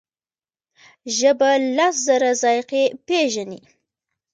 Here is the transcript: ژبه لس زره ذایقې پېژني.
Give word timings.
ژبه 1.17 1.49
لس 1.75 1.95
زره 2.07 2.31
ذایقې 2.41 2.83
پېژني. 3.07 3.61